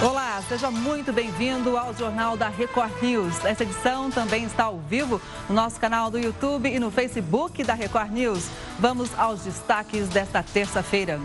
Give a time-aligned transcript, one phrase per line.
[0.00, 3.44] Olá, seja muito bem-vindo ao Jornal da Record News.
[3.44, 7.74] Essa edição também está ao vivo no nosso canal do YouTube e no Facebook da
[7.74, 8.48] Record News.
[8.78, 11.20] Vamos aos destaques desta terça-feira.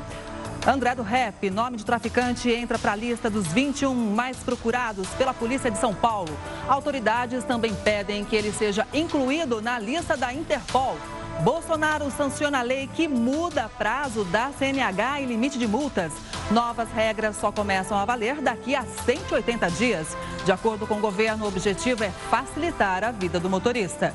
[0.65, 5.35] André do Rap, nome de traficante, entra para a lista dos 21 mais procurados pela
[5.35, 6.35] Polícia de São Paulo.
[6.67, 10.97] Autoridades também pedem que ele seja incluído na lista da Interpol.
[11.41, 16.13] Bolsonaro sanciona a lei que muda prazo da CNH e limite de multas.
[16.51, 20.15] Novas regras só começam a valer daqui a 180 dias.
[20.45, 24.13] De acordo com o governo, o objetivo é facilitar a vida do motorista.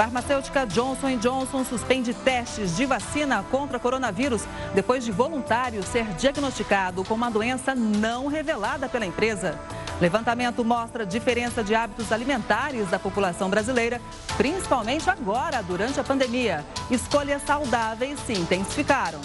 [0.00, 7.12] Farmacêutica Johnson Johnson suspende testes de vacina contra coronavírus depois de voluntário ser diagnosticado com
[7.12, 9.60] uma doença não revelada pela empresa.
[10.00, 14.00] Levantamento mostra diferença de hábitos alimentares da população brasileira,
[14.38, 16.64] principalmente agora, durante a pandemia.
[16.90, 19.20] Escolhas saudáveis se intensificaram.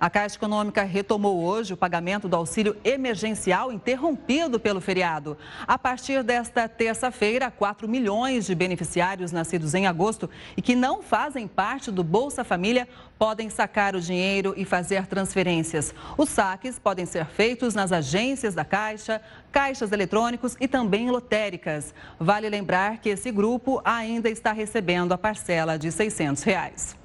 [0.00, 5.36] A Caixa Econômica retomou hoje o pagamento do auxílio emergencial interrompido pelo feriado.
[5.66, 11.48] A partir desta terça-feira, 4 milhões de beneficiários nascidos em agosto e que não fazem
[11.48, 15.92] parte do Bolsa Família podem sacar o dinheiro e fazer transferências.
[16.16, 19.20] Os saques podem ser feitos nas agências da Caixa,
[19.50, 21.92] caixas eletrônicos e também lotéricas.
[22.20, 26.97] Vale lembrar que esse grupo ainda está recebendo a parcela de 600 reais.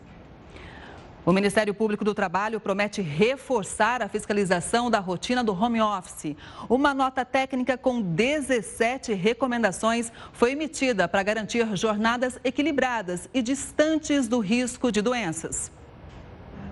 [1.26, 6.36] O Ministério Público do Trabalho promete reforçar a fiscalização da rotina do home office.
[6.68, 14.40] Uma nota técnica com 17 recomendações foi emitida para garantir jornadas equilibradas e distantes do
[14.40, 15.72] risco de doenças.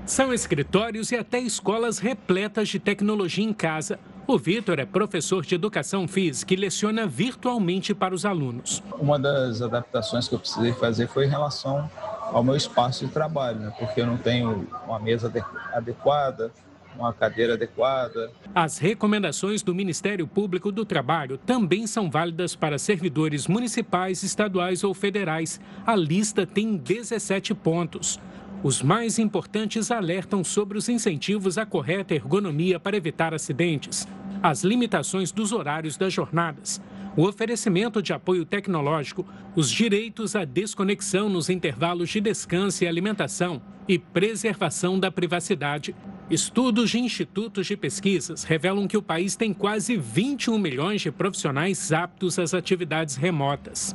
[0.05, 3.97] São escritórios e até escolas repletas de tecnologia em casa.
[4.27, 8.83] O Vitor é professor de educação física e leciona virtualmente para os alunos.
[8.99, 11.89] Uma das adaptações que eu precisei fazer foi em relação
[12.31, 13.73] ao meu espaço de trabalho, né?
[13.77, 15.31] porque eu não tenho uma mesa
[15.73, 16.51] adequada,
[16.95, 18.31] uma cadeira adequada.
[18.53, 24.93] As recomendações do Ministério Público do Trabalho também são válidas para servidores municipais, estaduais ou
[24.93, 25.59] federais.
[25.85, 28.19] A lista tem 17 pontos.
[28.63, 34.07] Os mais importantes alertam sobre os incentivos à correta ergonomia para evitar acidentes,
[34.43, 36.79] as limitações dos horários das jornadas,
[37.15, 43.61] o oferecimento de apoio tecnológico, os direitos à desconexão nos intervalos de descanso e alimentação
[43.87, 45.95] e preservação da privacidade.
[46.29, 51.91] Estudos de institutos de pesquisas revelam que o país tem quase 21 milhões de profissionais
[51.91, 53.93] aptos às atividades remotas.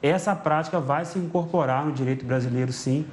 [0.00, 3.04] Essa prática vai se incorporar no direito brasileiro, sim,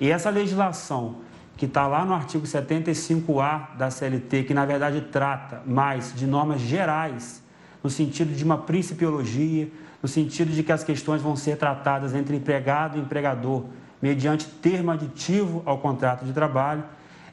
[0.00, 1.18] e essa legislação
[1.56, 6.60] que está lá no artigo 75A da CLT, que na verdade trata mais de normas
[6.60, 7.45] gerais
[7.86, 9.70] no sentido de uma principiologia,
[10.02, 13.62] no sentido de que as questões vão ser tratadas entre empregado e empregador
[14.02, 16.82] mediante termo aditivo ao contrato de trabalho.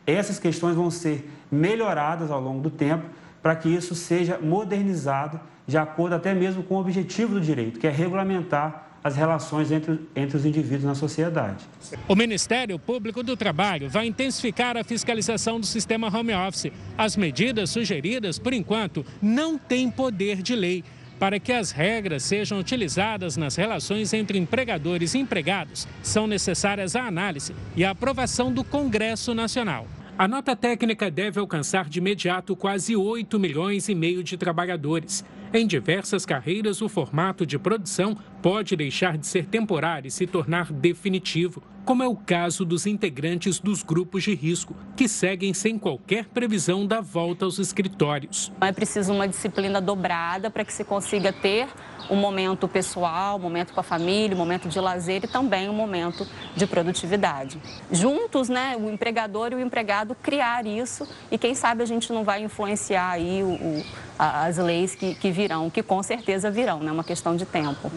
[0.05, 3.03] Essas questões vão ser melhoradas ao longo do tempo
[3.41, 7.87] para que isso seja modernizado de acordo até mesmo com o objetivo do direito, que
[7.87, 11.65] é regulamentar as relações entre, entre os indivíduos na sociedade.
[12.07, 16.71] O Ministério Público do Trabalho vai intensificar a fiscalização do sistema home office.
[16.97, 20.83] As medidas sugeridas, por enquanto, não têm poder de lei.
[21.19, 27.03] Para que as regras sejam utilizadas nas relações entre empregadores e empregados, são necessárias a
[27.03, 29.87] análise e a aprovação do Congresso Nacional.
[30.15, 35.25] A nota técnica deve alcançar de imediato quase 8 milhões e meio de trabalhadores.
[35.51, 40.71] Em diversas carreiras, o formato de produção pode deixar de ser temporário e se tornar
[40.71, 46.25] definitivo, como é o caso dos integrantes dos grupos de risco, que seguem sem qualquer
[46.25, 48.51] previsão da volta aos escritórios.
[48.61, 51.67] É preciso uma disciplina dobrada para que se consiga ter
[52.09, 55.73] um momento pessoal, um momento com a família, um momento de lazer e também um
[55.73, 57.61] momento de produtividade.
[57.91, 62.23] Juntos, né, o empregador e o empregado criar isso e quem sabe a gente não
[62.23, 63.85] vai influenciar aí o, o,
[64.17, 67.91] as leis que, que virão, que com certeza virão, é né, uma questão de tempo.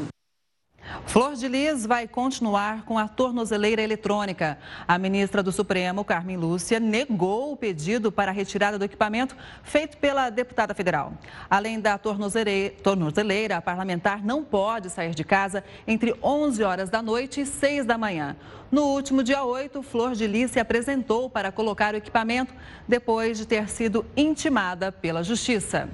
[1.07, 4.59] Flor de Lis vai continuar com a tornozeleira eletrônica.
[4.87, 9.97] A ministra do Supremo, Carmen Lúcia, negou o pedido para a retirada do equipamento feito
[9.99, 11.13] pela deputada federal.
[11.49, 17.41] Além da tornozeleira, a parlamentar não pode sair de casa entre 11 horas da noite
[17.41, 18.37] e 6 da manhã.
[18.71, 22.53] No último dia 8, Flor de Lis se apresentou para colocar o equipamento
[22.87, 25.89] depois de ter sido intimada pela Justiça.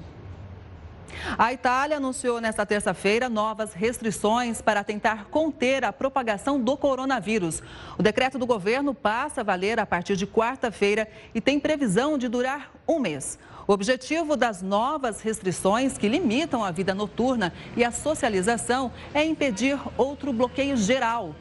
[1.37, 7.61] A Itália anunciou nesta terça-feira novas restrições para tentar conter a propagação do coronavírus.
[7.97, 12.27] O decreto do governo passa a valer a partir de quarta-feira e tem previsão de
[12.27, 13.37] durar um mês.
[13.65, 19.79] O objetivo das novas restrições que limitam a vida noturna e a socialização é impedir
[19.97, 21.33] outro bloqueio geral.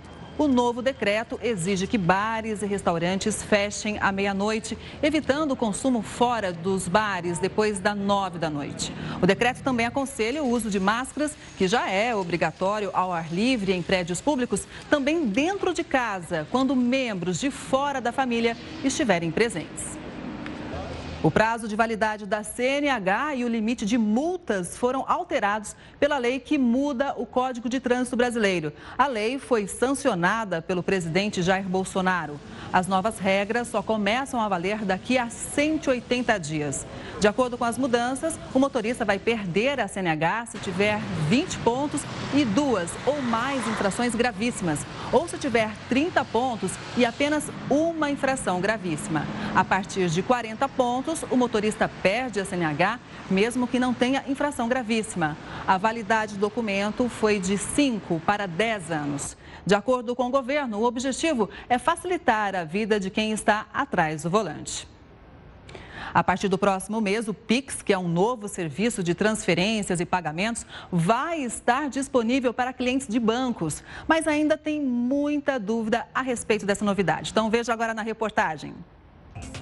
[0.42, 6.52] O novo decreto exige que bares e restaurantes fechem à meia-noite, evitando o consumo fora
[6.52, 8.92] dos bares depois das nove da noite.
[9.22, 13.72] O decreto também aconselha o uso de máscaras, que já é obrigatório ao ar livre
[13.72, 20.01] em prédios públicos, também dentro de casa, quando membros de fora da família estiverem presentes.
[21.22, 26.40] O prazo de validade da CNH e o limite de multas foram alterados pela lei
[26.40, 28.72] que muda o Código de Trânsito Brasileiro.
[28.98, 32.40] A lei foi sancionada pelo presidente Jair Bolsonaro.
[32.72, 36.84] As novas regras só começam a valer daqui a 180 dias.
[37.20, 40.98] De acordo com as mudanças, o motorista vai perder a CNH se tiver
[41.28, 42.00] 20 pontos
[42.34, 44.80] e duas ou mais infrações gravíssimas,
[45.12, 49.24] ou se tiver 30 pontos e apenas uma infração gravíssima.
[49.54, 52.98] A partir de 40 pontos, o motorista perde a CNH,
[53.30, 55.36] mesmo que não tenha infração gravíssima.
[55.66, 59.36] A validade do documento foi de 5 para 10 anos.
[59.66, 64.22] De acordo com o governo, o objetivo é facilitar a vida de quem está atrás
[64.22, 64.88] do volante.
[66.14, 70.04] A partir do próximo mês, o Pix, que é um novo serviço de transferências e
[70.04, 73.82] pagamentos, vai estar disponível para clientes de bancos.
[74.06, 77.30] Mas ainda tem muita dúvida a respeito dessa novidade.
[77.30, 78.74] Então veja agora na reportagem.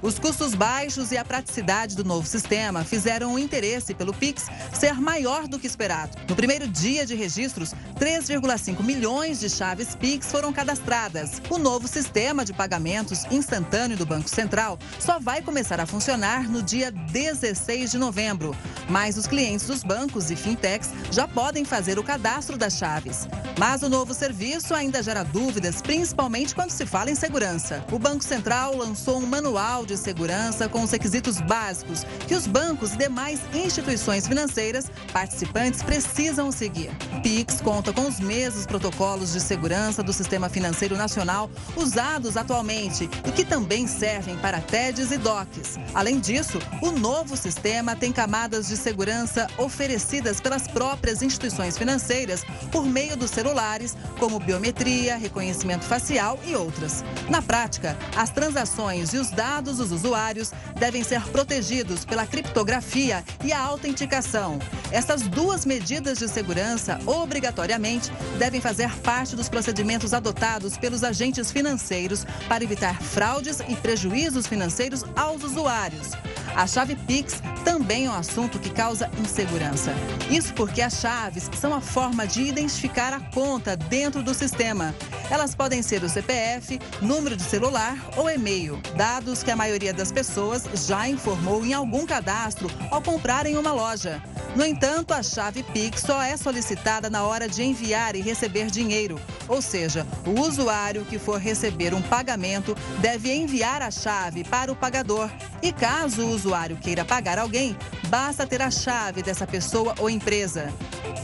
[0.02, 4.94] Os custos baixos e a praticidade do novo sistema fizeram o interesse pelo Pix ser
[4.94, 6.16] maior do que esperado.
[6.26, 11.42] No primeiro dia de registros, 3,5 milhões de chaves Pix foram cadastradas.
[11.50, 16.62] O novo sistema de pagamentos instantâneo do Banco Central só vai começar a funcionar no
[16.62, 18.56] dia 16 de novembro.
[18.88, 23.28] Mas os clientes dos bancos e fintechs já podem fazer o cadastro das chaves.
[23.58, 27.84] Mas o novo serviço ainda gera dúvidas, principalmente quando se fala em segurança.
[27.92, 32.92] O Banco Central lançou um manual de segurança com os requisitos básicos que os bancos
[32.92, 36.90] e demais instituições financeiras participantes precisam seguir.
[37.22, 43.30] Pix conta com os mesmos protocolos de segurança do Sistema Financeiro Nacional usados atualmente e
[43.30, 45.78] que também servem para TEDs e DOCs.
[45.94, 52.84] Além disso, o novo sistema tem camadas de segurança oferecidas pelas próprias instituições financeiras por
[52.84, 57.04] meio dos celulares, como biometria, reconhecimento facial e outras.
[57.28, 63.22] Na prática, as transações e os dados dados dos usuários devem ser protegidos pela criptografia
[63.44, 64.58] e a autenticação.
[64.90, 72.24] Essas duas medidas de segurança, obrigatoriamente, devem fazer parte dos procedimentos adotados pelos agentes financeiros
[72.48, 76.08] para evitar fraudes e prejuízos financeiros aos usuários.
[76.54, 79.92] A chave Pix também é um assunto que causa insegurança.
[80.30, 84.94] Isso porque as chaves são a forma de identificar a conta dentro do sistema.
[85.30, 90.10] Elas podem ser o CPF, número de celular ou e-mail, dados que a maioria das
[90.10, 94.22] pessoas já informou em algum cadastro ao comprar em uma loja.
[94.56, 99.20] No entanto, a chave Pix só é solicitada na hora de enviar e receber dinheiro.
[99.46, 104.76] Ou seja, o usuário que for receber um pagamento deve enviar a chave para o
[104.76, 105.30] pagador.
[105.62, 107.76] E caso usuário queira pagar alguém,
[108.08, 110.72] basta ter a chave dessa pessoa ou empresa.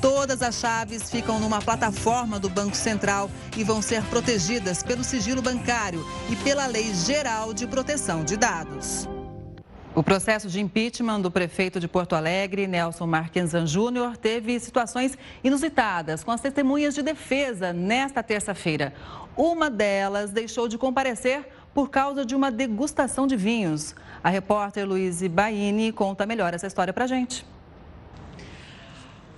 [0.01, 5.41] Todas as chaves ficam numa plataforma do Banco Central e vão ser protegidas pelo sigilo
[5.41, 9.09] bancário e pela Lei Geral de Proteção de Dados.
[9.97, 16.23] O processo de impeachment do prefeito de Porto Alegre, Nelson Marquenzan Júnior, teve situações inusitadas
[16.23, 18.93] com as testemunhas de defesa nesta terça-feira.
[19.35, 23.95] Uma delas deixou de comparecer por causa de uma degustação de vinhos.
[24.23, 27.45] A repórter Luíse Baini conta melhor essa história para gente.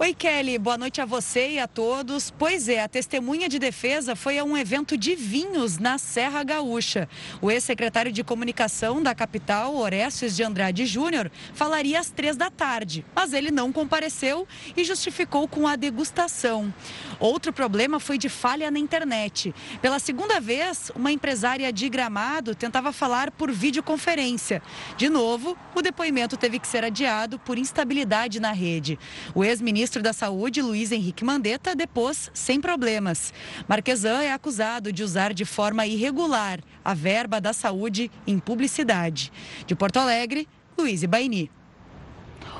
[0.01, 2.31] Oi, Kelly, boa noite a você e a todos.
[2.31, 7.09] Pois é, a testemunha de defesa foi a um evento de vinhos na Serra Gaúcha.
[7.43, 13.05] O ex-secretário de comunicação da capital, Orestes de Andrade Júnior, falaria às três da tarde,
[13.13, 16.73] mas ele não compareceu e justificou com a degustação.
[17.19, 19.53] Outro problema foi de falha na internet.
[19.83, 24.63] Pela segunda vez, uma empresária de gramado tentava falar por videoconferência.
[24.97, 28.97] De novo, o depoimento teve que ser adiado por instabilidade na rede.
[29.35, 33.33] O ex-ministro ministro da Saúde, Luiz Henrique Mandetta, depôs sem problemas.
[33.67, 39.33] Marquesan é acusado de usar de forma irregular a verba da saúde em publicidade.
[39.67, 41.51] De Porto Alegre, Luiz Baini.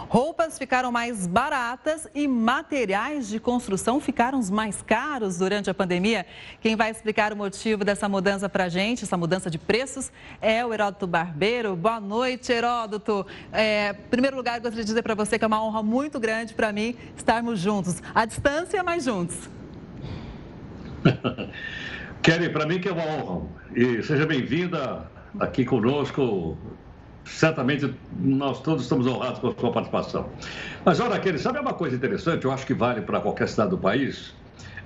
[0.09, 6.25] Roupas ficaram mais baratas e materiais de construção ficaram mais caros durante a pandemia.
[6.63, 10.11] Quem vai explicar o motivo dessa mudança para a gente, essa mudança de preços,
[10.41, 11.77] é o Heródoto Barbeiro.
[11.77, 13.27] Boa noite, Heródoto.
[13.53, 16.55] É, em primeiro lugar, gostaria de dizer para você que é uma honra muito grande
[16.55, 18.03] para mim estarmos juntos.
[18.15, 19.37] À distância, mas juntos.
[22.23, 23.47] Kelly, para mim que é uma honra.
[23.77, 25.07] E seja bem-vinda
[25.39, 26.57] aqui conosco
[27.29, 30.29] certamente nós todos estamos honrados com a sua participação.
[30.85, 32.45] Mas olha, aquele, sabe uma coisa interessante?
[32.45, 34.35] Eu acho que vale para qualquer cidade do país.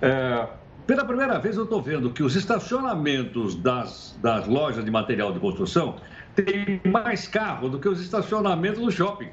[0.00, 0.46] É,
[0.86, 5.38] Pela primeira vez eu estou vendo que os estacionamentos das, das lojas de material de
[5.38, 5.96] construção
[6.34, 9.28] têm mais carro do que os estacionamentos do shopping.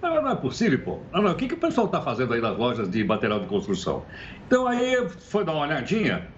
[0.00, 0.98] Não, não é possível, pô.
[1.12, 1.32] Não, não.
[1.32, 4.04] O que, que o pessoal está fazendo aí nas lojas de material de construção?
[4.46, 6.28] Então aí foi dar uma olhadinha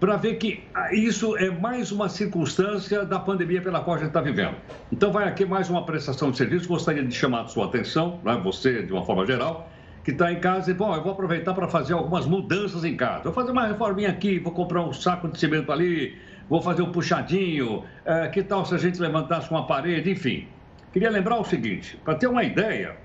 [0.00, 4.08] para ver que ah, isso é mais uma circunstância da pandemia pela qual a gente
[4.08, 4.54] está vivendo.
[4.92, 6.68] Então vai aqui mais uma prestação de serviço.
[6.68, 9.68] Gostaria de chamar a sua atenção, né, você de uma forma geral,
[10.04, 13.24] que está em casa e, bom, eu vou aproveitar para fazer algumas mudanças em casa.
[13.24, 16.16] Vou fazer uma reforminha aqui, vou comprar um saco de cimento ali,
[16.48, 20.46] vou fazer um puxadinho, é, que tal se a gente levantasse uma parede, enfim.
[20.92, 22.96] Queria lembrar o seguinte, para ter uma ideia,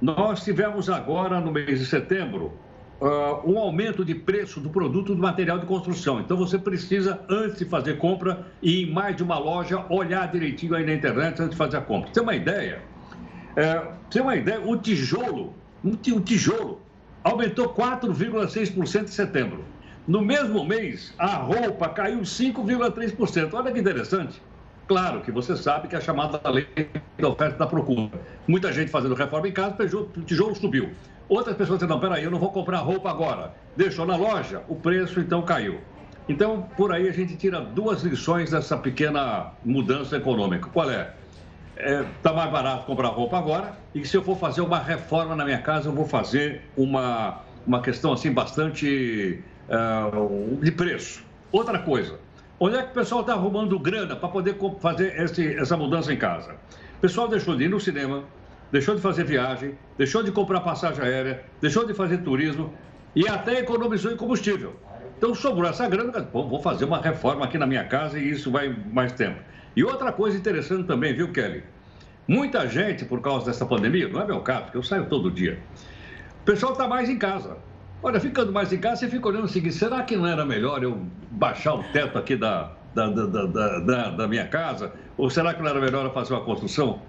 [0.00, 2.52] nós tivemos agora, no mês de setembro,
[3.02, 6.20] uh, um aumento de preço do produto do material de construção.
[6.20, 10.76] Então, você precisa, antes de fazer compra, ir em mais de uma loja, olhar direitinho
[10.76, 12.04] aí na internet antes de fazer a compra.
[12.04, 12.82] Pra ter uma ideia,
[13.56, 15.54] é, ter uma ideia, o tijolo
[15.84, 16.80] o tijolo
[17.24, 19.64] aumentou 4,6% em setembro.
[20.06, 23.50] No mesmo mês, a roupa caiu 5,3%.
[23.52, 24.40] Olha que interessante.
[24.86, 26.68] Claro que você sabe que é a chamada lei
[27.18, 28.10] da oferta da procura.
[28.46, 30.90] Muita gente fazendo reforma em casa, o tijolo subiu.
[31.32, 33.54] Outras pessoas dizendo, não, peraí, eu não vou comprar roupa agora.
[33.74, 35.80] Deixou na loja, o preço então caiu.
[36.28, 40.68] Então, por aí a gente tira duas lições dessa pequena mudança econômica.
[40.68, 41.14] Qual é?
[41.74, 45.34] está é, tá mais barato comprar roupa agora e se eu for fazer uma reforma
[45.34, 51.24] na minha casa, eu vou fazer uma, uma questão assim bastante uh, de preço.
[51.50, 52.18] Outra coisa,
[52.60, 56.18] onde é que o pessoal está arrumando grana para poder fazer esse, essa mudança em
[56.18, 56.56] casa?
[56.98, 58.22] O pessoal deixou de ir no cinema,
[58.72, 62.72] deixou de fazer viagem, deixou de comprar passagem aérea, deixou de fazer turismo
[63.14, 64.74] e até economizou em combustível.
[65.18, 68.50] Então sobrou essa grana, bom, vou fazer uma reforma aqui na minha casa e isso
[68.50, 69.38] vai mais tempo.
[69.76, 71.62] E outra coisa interessante também, viu, Kelly?
[72.26, 75.58] Muita gente, por causa dessa pandemia, não é meu caso, porque eu saio todo dia,
[76.40, 77.58] o pessoal está mais em casa.
[78.02, 80.82] Olha, ficando mais em casa, você fica olhando o seguinte: será que não era melhor
[80.82, 84.92] eu baixar o teto aqui da, da, da, da, da minha casa?
[85.16, 87.00] Ou será que não era melhor eu fazer uma construção?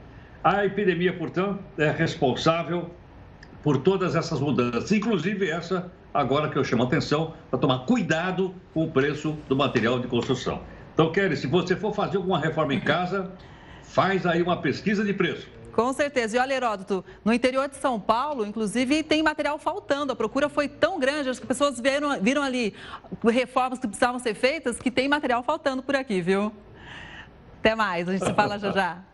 [0.43, 2.89] A epidemia, portanto, é responsável
[3.63, 8.53] por todas essas mudanças, inclusive essa agora que eu chamo a atenção para tomar cuidado
[8.73, 10.61] com o preço do material de construção.
[10.93, 13.31] Então, Kelly, se você for fazer alguma reforma em casa,
[13.83, 15.47] faz aí uma pesquisa de preço.
[15.71, 16.37] Com certeza.
[16.37, 20.11] E olha, Heródoto, no interior de São Paulo, inclusive, tem material faltando.
[20.11, 22.75] A procura foi tão grande, as pessoas viram, viram ali
[23.23, 26.51] reformas que precisavam ser feitas, que tem material faltando por aqui, viu?
[27.59, 28.97] Até mais, a gente se fala já já.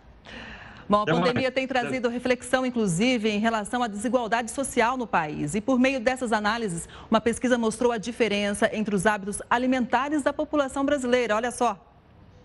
[0.90, 5.54] Bom, a pandemia tem trazido reflexão, inclusive, em relação à desigualdade social no país.
[5.54, 10.34] E por meio dessas análises, uma pesquisa mostrou a diferença entre os hábitos alimentares da
[10.34, 11.36] população brasileira.
[11.36, 11.86] Olha só.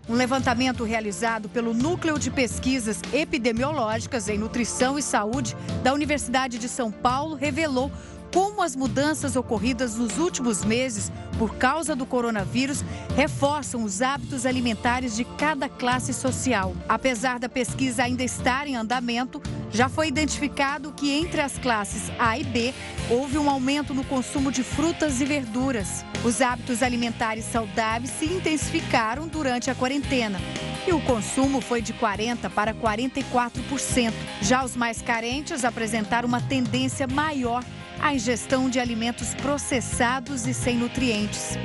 [0.07, 6.69] Um levantamento realizado pelo Núcleo de Pesquisas Epidemiológicas em Nutrição e Saúde da Universidade de
[6.69, 7.91] São Paulo revelou
[8.35, 12.83] como as mudanças ocorridas nos últimos meses por causa do coronavírus
[13.15, 16.75] reforçam os hábitos alimentares de cada classe social.
[16.89, 22.37] Apesar da pesquisa ainda estar em andamento, já foi identificado que entre as classes A
[22.37, 22.73] e B
[23.09, 26.03] houve um aumento no consumo de frutas e verduras.
[26.25, 30.41] Os hábitos alimentares saudáveis se intensificaram durante a quarentena
[30.85, 34.11] e o consumo foi de 40% para 44%.
[34.41, 37.63] Já os mais carentes apresentaram uma tendência maior
[37.99, 41.57] a ingestão de alimentos processados e sem nutrientes.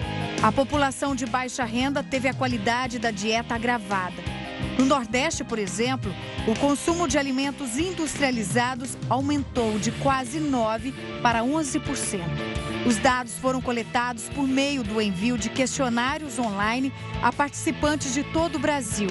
[0.42, 4.22] A população de baixa renda teve a qualidade da dieta agravada.
[4.78, 6.14] No Nordeste, por exemplo,
[6.46, 12.20] o consumo de alimentos industrializados aumentou de quase 9% para 11%.
[12.86, 18.56] Os dados foram coletados por meio do envio de questionários online a participantes de todo
[18.56, 19.08] o Brasil.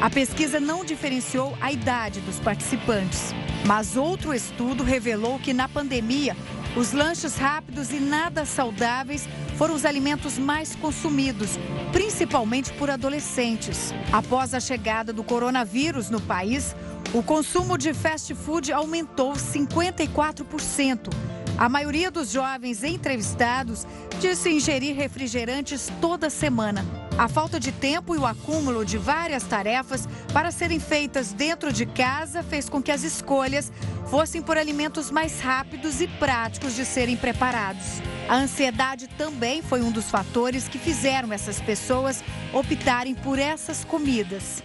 [0.00, 3.34] A pesquisa não diferenciou a idade dos participantes.
[3.64, 6.36] Mas outro estudo revelou que na pandemia,
[6.76, 9.26] os lanches rápidos e nada saudáveis
[9.56, 11.58] foram os alimentos mais consumidos,
[11.92, 13.94] principalmente por adolescentes.
[14.12, 16.76] Após a chegada do coronavírus no país,
[17.14, 21.08] o consumo de fast food aumentou 54%.
[21.56, 23.86] A maioria dos jovens entrevistados
[24.20, 27.05] disse ingerir refrigerantes toda semana.
[27.18, 31.86] A falta de tempo e o acúmulo de várias tarefas para serem feitas dentro de
[31.86, 33.72] casa fez com que as escolhas
[34.10, 38.02] fossem por alimentos mais rápidos e práticos de serem preparados.
[38.28, 44.62] A ansiedade também foi um dos fatores que fizeram essas pessoas optarem por essas comidas.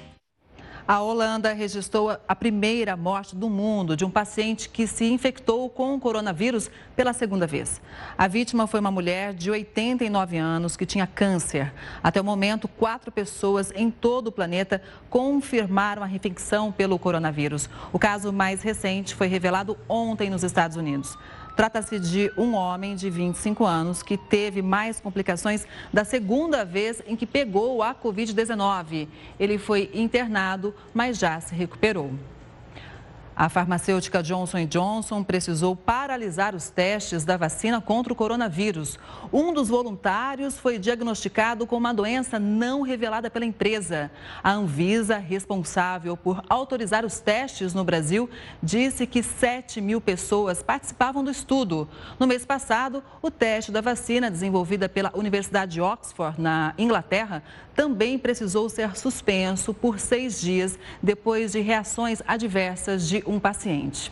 [0.87, 5.95] A Holanda registrou a primeira morte do mundo de um paciente que se infectou com
[5.95, 7.81] o coronavírus pela segunda vez.
[8.17, 11.71] A vítima foi uma mulher de 89 anos que tinha câncer.
[12.01, 17.69] Até o momento, quatro pessoas em todo o planeta confirmaram a infecção pelo coronavírus.
[17.93, 21.17] O caso mais recente foi revelado ontem nos Estados Unidos.
[21.55, 27.15] Trata-se de um homem de 25 anos que teve mais complicações da segunda vez em
[27.15, 29.07] que pegou a Covid-19.
[29.39, 32.11] Ele foi internado, mas já se recuperou.
[33.35, 38.99] A farmacêutica Johnson Johnson precisou paralisar os testes da vacina contra o coronavírus.
[39.31, 44.11] Um dos voluntários foi diagnosticado com uma doença não revelada pela empresa.
[44.43, 48.29] A Anvisa, responsável por autorizar os testes no Brasil,
[48.61, 51.87] disse que 7 mil pessoas participavam do estudo.
[52.19, 57.41] No mês passado, o teste da vacina desenvolvida pela Universidade de Oxford, na Inglaterra,
[57.73, 64.11] também precisou ser suspenso por seis dias depois de reações adversas de um paciente.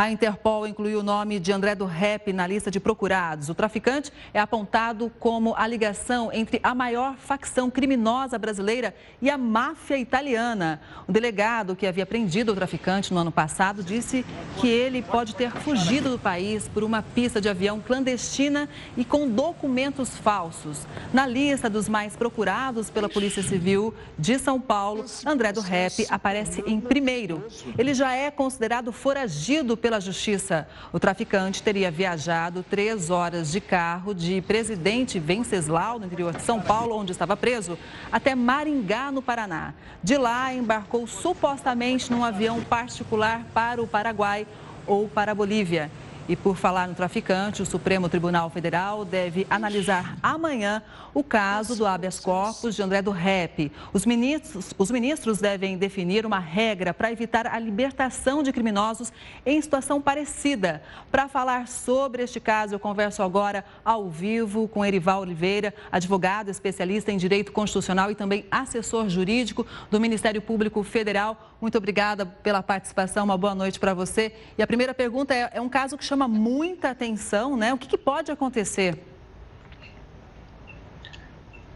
[0.00, 3.50] A Interpol incluiu o nome de André do Rep na lista de procurados.
[3.50, 9.36] O traficante é apontado como a ligação entre a maior facção criminosa brasileira e a
[9.36, 10.80] máfia italiana.
[11.06, 14.24] O delegado que havia prendido o traficante no ano passado disse
[14.58, 19.28] que ele pode ter fugido do país por uma pista de avião clandestina e com
[19.28, 20.86] documentos falsos.
[21.12, 26.64] Na lista dos mais procurados pela Polícia Civil de São Paulo, André do Rep aparece
[26.66, 27.46] em primeiro.
[27.76, 30.68] Ele já é considerado foragido pela Justiça.
[30.92, 36.60] O traficante teria viajado três horas de carro de Presidente Venceslau, no interior de São
[36.60, 37.78] Paulo, onde estava preso,
[38.12, 39.74] até Maringá, no Paraná.
[40.02, 44.46] De lá, embarcou supostamente num avião particular para o Paraguai
[44.86, 45.90] ou para a Bolívia.
[46.30, 50.80] E por falar no traficante, o Supremo Tribunal Federal deve analisar amanhã
[51.12, 53.72] o caso do habeas corpus de André do Rep.
[53.92, 59.12] Os ministros, os ministros devem definir uma regra para evitar a libertação de criminosos
[59.44, 60.80] em situação parecida.
[61.10, 67.10] Para falar sobre este caso, eu converso agora ao vivo com Erival Oliveira, advogado especialista
[67.10, 71.56] em direito constitucional e também assessor jurídico do Ministério Público Federal.
[71.60, 74.32] Muito obrigada pela participação, uma boa noite para você.
[74.56, 77.72] E a primeira pergunta é, é um caso que chama chama muita atenção, né?
[77.72, 78.98] O que, que pode acontecer?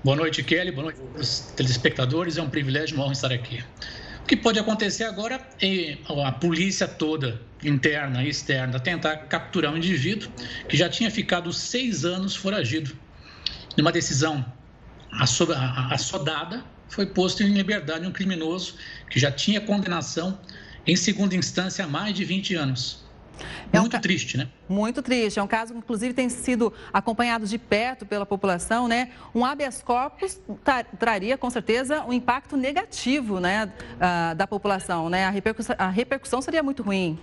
[0.02, 0.70] Boa noite, Kelly.
[0.70, 1.00] Boa noite
[1.56, 2.36] telespectadores.
[2.36, 3.64] É um privilégio, uma estar aqui.
[4.22, 5.96] O que pode acontecer agora é
[6.26, 10.30] a polícia toda, interna e externa, tentar capturar um indivíduo
[10.68, 12.94] que já tinha ficado seis anos foragido.
[13.78, 14.44] Numa decisão
[15.90, 18.74] assodada, foi posto em liberdade um criminoso
[19.08, 20.38] que já tinha condenação
[20.86, 23.03] em segunda instância há mais de 20 anos.
[23.72, 24.48] É muito um triste, né?
[24.68, 25.38] Muito triste.
[25.38, 29.10] É um caso que, inclusive, tem sido acompanhado de perto pela população, né?
[29.34, 30.40] Um habeas corpus
[30.98, 35.24] traria, com certeza, um impacto negativo, né, uh, da população, né?
[35.26, 37.18] A repercussão, a repercussão seria muito ruim.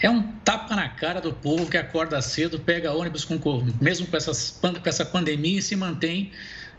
[0.00, 3.38] É um tapa na cara do povo que acorda cedo, pega ônibus com
[3.80, 6.32] mesmo com, essas, com essa pandemia e se mantém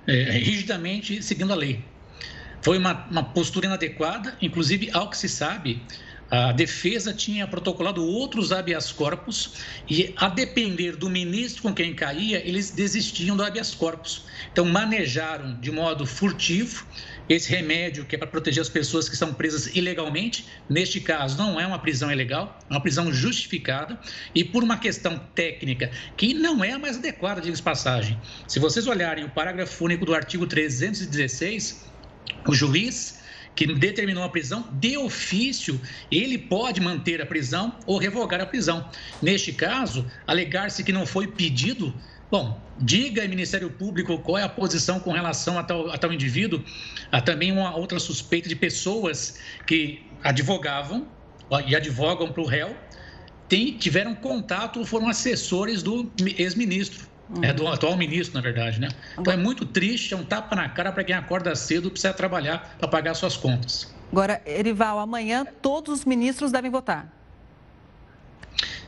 [0.05, 1.83] é, rigidamente seguindo a lei.
[2.61, 5.81] Foi uma, uma postura inadequada, inclusive, ao que se sabe,
[6.29, 9.53] a defesa tinha protocolado outros habeas corpus
[9.89, 14.25] e, a depender do ministro com quem caía, eles desistiam do habeas corpus.
[14.51, 16.85] Então, manejaram de modo furtivo
[17.29, 20.45] esse remédio que é para proteger as pessoas que estão presas ilegalmente.
[20.69, 23.99] Neste caso, não é uma prisão ilegal, é uma prisão justificada
[24.35, 28.19] e por uma questão técnica que não é a mais adequada, diga passagem.
[28.47, 31.85] Se vocês olharem o parágrafo único do artigo 316,
[32.45, 33.19] o juiz
[33.57, 38.87] que determinou a prisão, de ofício, ele pode manter a prisão ou revogar a prisão.
[39.19, 41.91] Neste caso, alegar-se que não foi pedido,
[42.29, 46.13] bom, diga ao Ministério Público qual é a posição com relação a tal, a tal
[46.13, 46.63] indivíduo.
[47.11, 51.07] Há também uma outra suspeita de pessoas que advogavam
[51.67, 52.77] e advogam para o réu,
[53.49, 57.07] tem, tiveram contato ou foram assessores do ex-ministro.
[57.29, 57.43] Uhum.
[57.43, 58.89] É do atual ministro, na verdade, né?
[59.17, 62.13] Então é muito triste, é um tapa na cara para quem acorda cedo e precisa
[62.13, 63.93] trabalhar para pagar suas contas.
[64.11, 67.13] Agora, Erival, amanhã todos os ministros devem votar.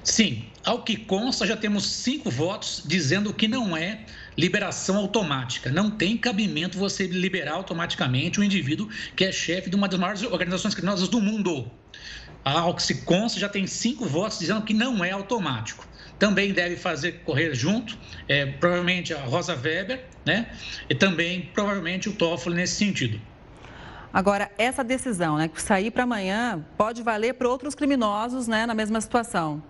[0.02, 4.06] Sim, ao que consta, já temos cinco votos dizendo que não é
[4.38, 5.70] liberação automática.
[5.70, 10.24] Não tem cabimento você liberar automaticamente um indivíduo que é chefe de uma das maiores
[10.24, 11.70] organizações criminosas do mundo.
[12.44, 15.86] Ao que se consta, já tem cinco votos dizendo que não é automático
[16.20, 20.52] também deve fazer correr junto, é, provavelmente a Rosa Weber, né?
[20.90, 23.20] E também provavelmente o Toffoli nesse sentido.
[24.12, 28.74] Agora, essa decisão, né, que sair para amanhã, pode valer para outros criminosos, né, na
[28.74, 29.64] mesma situação.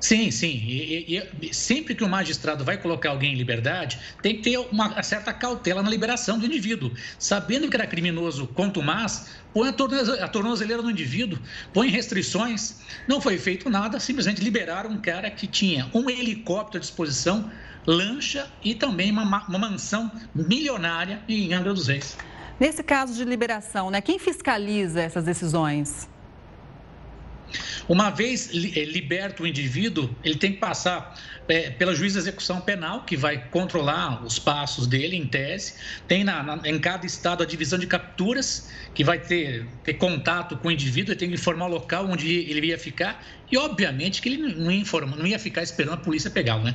[0.00, 0.62] Sim, sim.
[0.66, 5.02] E, e, sempre que o magistrado vai colocar alguém em liberdade, tem que ter uma
[5.02, 6.92] certa cautela na liberação do indivíduo.
[7.18, 8.48] Sabendo que era criminoso
[8.84, 11.38] mais, põe a tornozeleira no indivíduo,
[11.72, 12.80] põe restrições.
[13.08, 17.50] Não foi feito nada, simplesmente liberaram um cara que tinha um helicóptero à disposição,
[17.86, 22.16] lancha e também uma, uma mansão milionária em Angra dos Reis.
[22.58, 26.08] Nesse caso de liberação, né, quem fiscaliza essas decisões?
[27.88, 32.60] Uma vez eh, liberto o indivíduo, ele tem que passar é, pela juiz de execução
[32.60, 35.74] penal, que vai controlar os passos dele, em tese.
[36.08, 40.56] Tem na, na, em cada estado a divisão de capturas, que vai ter, ter contato
[40.56, 43.24] com o indivíduo, ele tem que informar o local onde ele ia ficar.
[43.50, 46.74] E, obviamente, que ele não ia, informar, não ia ficar esperando a polícia pegá-lo, né?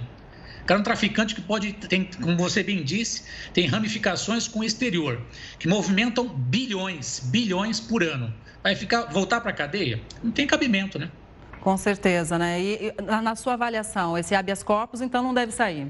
[0.69, 4.63] cara é um traficante que pode, tem, como você bem disse, tem ramificações com o
[4.63, 5.19] exterior,
[5.57, 8.31] que movimentam bilhões, bilhões por ano.
[8.63, 10.01] Vai ficar, voltar para a cadeia?
[10.23, 11.09] Não tem cabimento, né?
[11.61, 12.59] Com certeza, né?
[12.61, 15.87] E, e na sua avaliação, esse habeas corpus, então, não deve sair?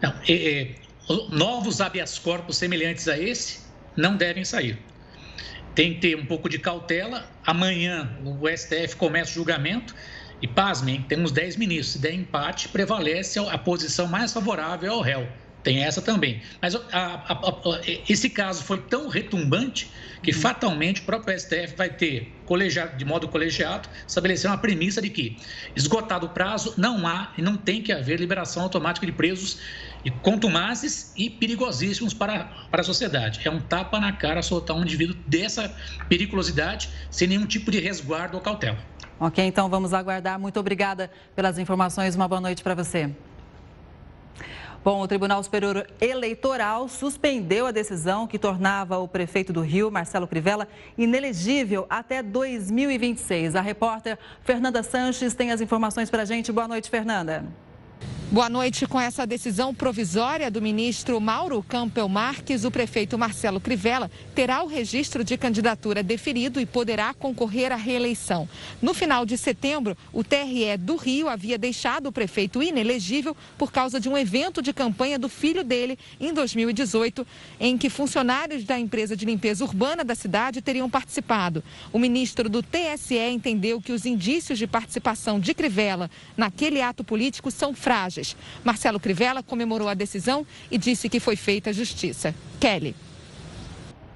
[0.00, 0.14] Não,
[1.30, 3.60] novos habeas corpus semelhantes a esse
[3.96, 4.78] não devem sair.
[5.74, 7.28] Tem que ter um pouco de cautela.
[7.44, 9.94] Amanhã o STF começa o julgamento
[10.42, 11.92] e, pasmem, temos 10 ministros.
[11.92, 15.28] Se der empate, prevalece a posição mais favorável ao réu.
[15.62, 16.40] Tem essa também.
[16.60, 19.90] Mas a, a, a, esse caso foi tão retumbante
[20.22, 20.38] que, uhum.
[20.38, 25.36] fatalmente, o próprio STF vai ter, colegiado, de modo colegiado, estabelecer uma premissa de que,
[25.76, 29.58] esgotado o prazo, não há e não tem que haver liberação automática de presos
[30.04, 33.40] e contumazes e perigosíssimos para, para a sociedade.
[33.44, 35.74] É um tapa na cara soltar um indivíduo dessa
[36.08, 38.78] periculosidade sem nenhum tipo de resguardo ou cautela.
[39.18, 40.38] Ok, então vamos aguardar.
[40.40, 42.14] Muito obrigada pelas informações.
[42.14, 43.10] Uma boa noite para você.
[44.82, 50.26] Bom, o Tribunal Superior Eleitoral suspendeu a decisão que tornava o prefeito do Rio, Marcelo
[50.26, 50.66] Crivella,
[50.96, 53.56] inelegível até 2026.
[53.56, 56.50] A repórter Fernanda Sanches tem as informações para a gente.
[56.50, 57.44] Boa noite, Fernanda.
[58.32, 58.86] Boa noite.
[58.86, 64.68] Com essa decisão provisória do ministro Mauro Campbell Marques, o prefeito Marcelo Crivella terá o
[64.68, 68.48] registro de candidatura deferido e poderá concorrer à reeleição.
[68.80, 73.98] No final de setembro, o TRE do Rio havia deixado o prefeito inelegível por causa
[73.98, 77.26] de um evento de campanha do filho dele em 2018,
[77.58, 81.64] em que funcionários da empresa de limpeza urbana da cidade teriam participado.
[81.92, 87.50] O ministro do TSE entendeu que os indícios de participação de Crivella naquele ato político
[87.50, 88.19] são frágeis
[88.64, 92.34] Marcelo Crivella comemorou a decisão e disse que foi feita justiça.
[92.58, 92.94] Kelly.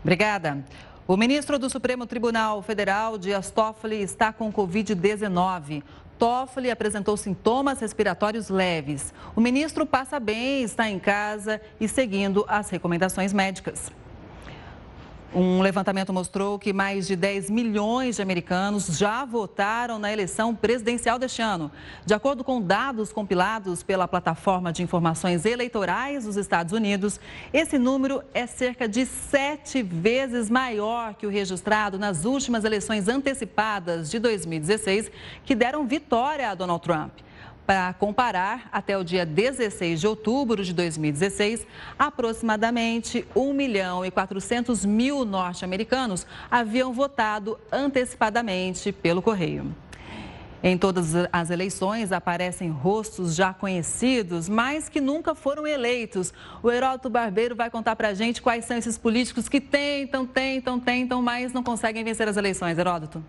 [0.02, 0.64] Obrigada.
[1.06, 5.82] O ministro do Supremo Tribunal Federal, Dias Toffoli, está com Covid-19.
[6.18, 9.12] Toffoli apresentou sintomas respiratórios leves.
[9.34, 13.90] O ministro passa bem, está em casa e seguindo as recomendações médicas.
[15.34, 21.18] Um levantamento mostrou que mais de 10 milhões de americanos já votaram na eleição presidencial
[21.18, 21.72] deste ano.
[22.06, 27.18] De acordo com dados compilados pela plataforma de informações eleitorais dos Estados Unidos,
[27.52, 34.12] esse número é cerca de sete vezes maior que o registrado nas últimas eleições antecipadas
[34.12, 35.10] de 2016,
[35.44, 37.10] que deram vitória a Donald Trump.
[37.66, 41.66] Para comparar, até o dia 16 de outubro de 2016,
[41.98, 49.74] aproximadamente 1 milhão e 400 mil norte-americanos haviam votado antecipadamente pelo correio.
[50.62, 56.32] Em todas as eleições aparecem rostos já conhecidos, mas que nunca foram eleitos.
[56.62, 60.80] O Heródoto Barbeiro vai contar para a gente quais são esses políticos que tentam, tentam,
[60.80, 62.78] tentam, mas não conseguem vencer as eleições.
[62.78, 63.22] Heródoto.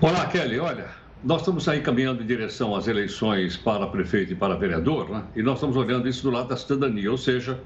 [0.00, 0.58] Olá, Kelly.
[0.58, 5.24] Olha, nós estamos aí caminhando em direção às eleições para prefeito e para vereador, né?
[5.34, 7.60] e nós estamos olhando isso do lado da cidadania, ou seja,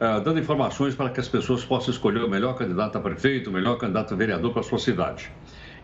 [0.00, 3.52] uh, dando informações para que as pessoas possam escolher o melhor candidato a prefeito, o
[3.52, 5.30] melhor candidato a vereador para a sua cidade.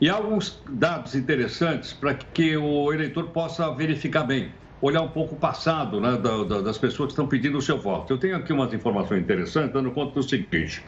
[0.01, 5.35] E há alguns dados interessantes para que o eleitor possa verificar bem, olhar um pouco
[5.35, 8.13] o passado né, da, da, das pessoas que estão pedindo o seu voto.
[8.13, 10.83] Eu tenho aqui umas informações interessantes, dando conta do seguinte: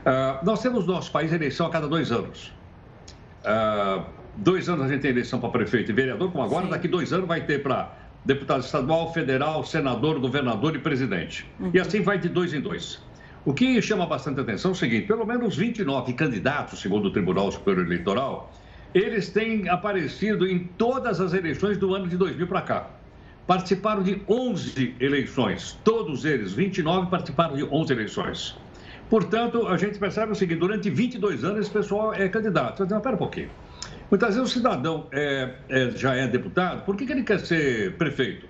[0.00, 2.52] uh, nós temos no nosso país eleição a cada dois anos.
[4.38, 6.70] Dois anos a gente tem eleição para prefeito e vereador, como agora, Sim.
[6.70, 7.92] daqui dois anos vai ter para
[8.24, 11.44] deputado estadual, federal, senador, governador e presidente.
[11.58, 11.72] Uhum.
[11.74, 13.02] E assim vai de dois em dois.
[13.44, 17.50] O que chama bastante atenção é o seguinte: pelo menos 29 candidatos, segundo o Tribunal
[17.50, 18.52] Superior Eleitoral,
[18.94, 22.90] eles têm aparecido em todas as eleições do ano de 2000 para cá.
[23.44, 28.56] Participaram de 11 eleições, todos eles, 29, participaram de 11 eleições.
[29.10, 32.84] Portanto, a gente percebe o seguinte: durante 22 anos esse pessoal é candidato.
[32.84, 33.50] Então, espera um pouquinho.
[34.10, 37.94] Muitas vezes o cidadão é, é, já é deputado, por que, que ele quer ser
[37.96, 38.46] prefeito?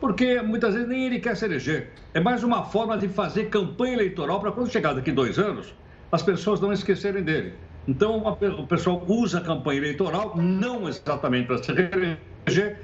[0.00, 1.90] Porque muitas vezes nem ele quer se eleger.
[2.12, 5.72] É mais uma forma de fazer campanha eleitoral para quando chegar daqui dois anos,
[6.10, 7.54] as pessoas não esquecerem dele.
[7.86, 12.76] Então, o pessoal usa a campanha eleitoral não exatamente para se eleger,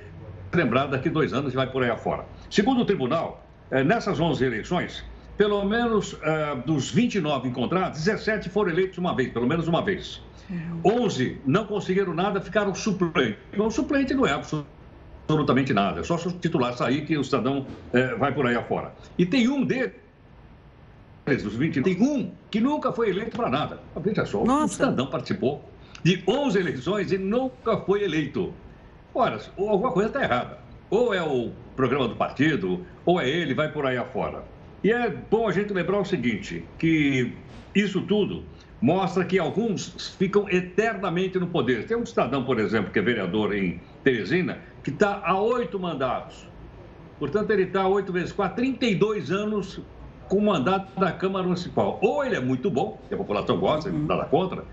[0.55, 2.25] lembrar daqui dois anos e vai por aí afora.
[2.49, 5.05] Segundo o tribunal, é, nessas 11 eleições,
[5.37, 10.23] pelo menos é, dos 29 encontrados, 17 foram eleitos uma vez, pelo menos uma vez.
[10.85, 13.38] 11 não conseguiram nada, ficaram suplente.
[13.57, 17.66] O suplente não é absolutamente nada, é só se o titular sair que o cidadão
[17.92, 18.92] é, vai por aí afora.
[19.16, 19.92] E tem um deles
[21.42, 23.81] dos 20, tem um que nunca foi eleito para nada.
[23.97, 25.64] Veja só, o cidadão participou
[26.03, 28.53] de 11 eleições e nunca foi eleito.
[29.14, 30.59] Ora, alguma coisa está errada.
[30.90, 34.45] Ou é o programa do partido, ou é ele, vai por aí afora.
[34.85, 37.33] E é bom a gente lembrar o seguinte, que
[37.75, 38.45] isso tudo
[38.81, 41.87] mostra que alguns ficam eternamente no poder.
[41.87, 46.49] Tem um cidadão, por exemplo, que é vereador em Teresina, que está há oito mandatos.
[47.18, 49.81] Portanto, ele está oito vezes quatro, 32 anos
[50.29, 52.01] com o mandato da Câmara Municipal.
[52.03, 54.64] Ou ele é muito bom, que a população gosta, nada contra,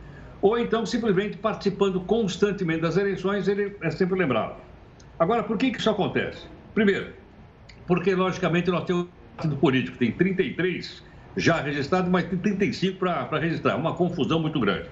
[0.41, 4.55] ou então simplesmente participando constantemente das eleições, ele é sempre lembrado.
[5.19, 6.47] Agora, por que, que isso acontece?
[6.73, 7.13] Primeiro,
[7.85, 9.07] porque logicamente nós temos
[9.39, 11.01] partido político, tem 33
[11.37, 14.89] já registrados, mas tem 35 para registrar, uma confusão muito grande.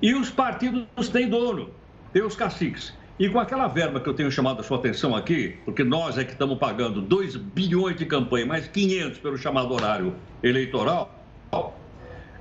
[0.00, 1.70] E os partidos têm dono,
[2.12, 2.94] tem os caciques.
[3.18, 6.24] E com aquela verba que eu tenho chamado a sua atenção aqui, porque nós é
[6.24, 11.14] que estamos pagando 2 bilhões de campanha, mais 500 pelo chamado horário eleitoral,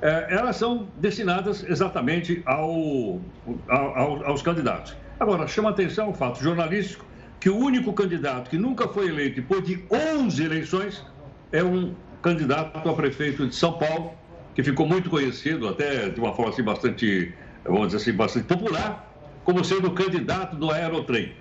[0.01, 3.19] é, elas são destinadas exatamente ao,
[3.67, 4.95] ao, aos candidatos.
[5.19, 7.05] Agora, chama atenção o fato jornalístico
[7.39, 11.05] que o único candidato que nunca foi eleito depois de 11 eleições
[11.51, 14.11] é um candidato a prefeito de São Paulo,
[14.55, 17.33] que ficou muito conhecido, até de uma forma assim, bastante,
[17.63, 19.11] vamos dizer assim, bastante popular,
[19.43, 21.33] como sendo o candidato do Aerotrem,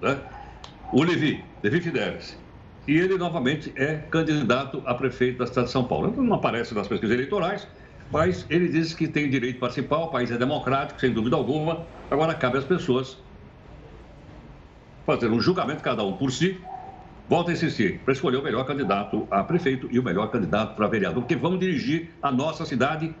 [0.00, 0.18] né?
[0.92, 2.38] o Levi, Levi Fidelis.
[2.86, 6.12] E ele, novamente, é candidato a prefeito da cidade de São Paulo.
[6.16, 7.66] Não aparece nas pesquisas eleitorais,
[8.12, 11.86] mas ele diz que tem direito de participar, o país é democrático, sem dúvida alguma.
[12.10, 13.16] Agora, cabe às pessoas
[15.06, 16.60] fazer um julgamento, cada um por si,
[17.28, 20.86] volta a insistir, para escolher o melhor candidato a prefeito e o melhor candidato para
[20.86, 23.14] vereador, porque vão dirigir a nossa cidade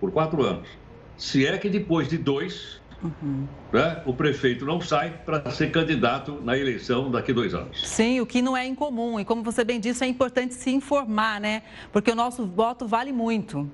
[0.00, 0.68] por quatro anos.
[1.16, 3.48] Se é que depois de dois, Uhum.
[3.72, 4.00] Né?
[4.06, 7.88] O prefeito não sai para ser candidato na eleição daqui a dois anos.
[7.88, 9.18] Sim, o que não é incomum.
[9.18, 11.62] E como você bem disse, é importante se informar, né?
[11.92, 13.68] Porque o nosso voto vale muito.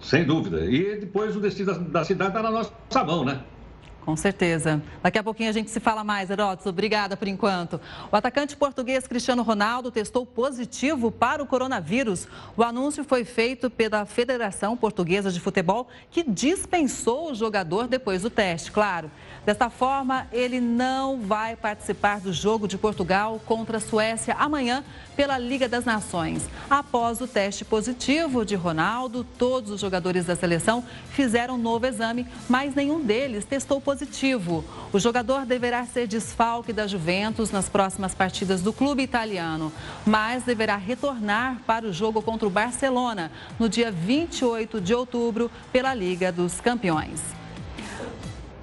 [0.00, 0.64] Sem dúvida.
[0.64, 3.40] E depois o destino da cidade está na nossa mão, né?
[4.04, 4.82] Com certeza.
[5.00, 6.66] Daqui a pouquinho a gente se fala mais, Herodes.
[6.66, 7.80] Obrigada por enquanto.
[8.10, 12.26] O atacante português Cristiano Ronaldo testou positivo para o coronavírus.
[12.56, 18.30] O anúncio foi feito pela Federação Portuguesa de Futebol, que dispensou o jogador depois do
[18.30, 19.08] teste, claro.
[19.46, 24.84] Desta forma, ele não vai participar do jogo de Portugal contra a Suécia amanhã
[25.14, 26.48] pela Liga das Nações.
[26.68, 32.26] Após o teste positivo de Ronaldo, todos os jogadores da seleção fizeram um novo exame,
[32.48, 33.91] mas nenhum deles testou positivo.
[34.92, 39.72] O jogador deverá ser desfalque da Juventus nas próximas partidas do clube italiano,
[40.06, 45.94] mas deverá retornar para o jogo contra o Barcelona no dia 28 de outubro pela
[45.94, 47.41] Liga dos Campeões.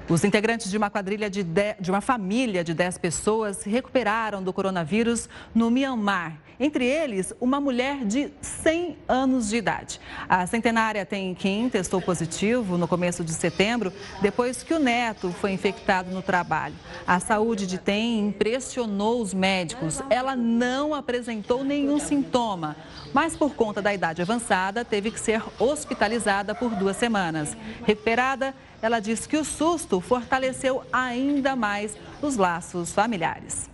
[0.09, 4.41] Os integrantes de uma quadrilha de, de, de uma família de 10 pessoas se recuperaram
[4.41, 6.35] do coronavírus no Myanmar.
[6.59, 10.01] Entre eles, uma mulher de 100 anos de idade.
[10.27, 15.51] A centenária Tem Kim testou positivo no começo de setembro, depois que o neto foi
[15.51, 16.75] infectado no trabalho.
[17.07, 20.01] A saúde de Tem impressionou os médicos.
[20.09, 22.75] Ela não apresentou nenhum sintoma,
[23.13, 27.55] mas por conta da idade avançada, teve que ser hospitalizada por duas semanas.
[27.85, 33.69] Recuperada, ela diz que o susto fortaleceu ainda mais os laços familiares.